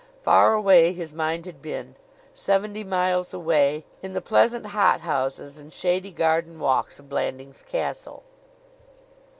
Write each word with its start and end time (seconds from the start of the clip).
Far 0.23 0.53
away 0.55 0.93
his 0.93 1.13
mind 1.13 1.45
had 1.45 1.61
been 1.61 1.95
seventy 2.33 2.83
miles 2.83 3.35
away 3.35 3.85
in 4.01 4.13
the 4.13 4.19
pleasant 4.19 4.65
hothouses 4.65 5.59
and 5.59 5.71
shady 5.71 6.11
garden 6.11 6.59
walks 6.59 6.97
of 6.97 7.07
Blandings 7.07 7.61
Castle. 7.61 8.23